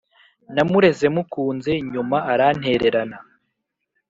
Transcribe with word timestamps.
Namureze 0.55 1.05
mukunze 1.15 1.71
nyuma 1.91 2.17
arantererana 2.31 3.17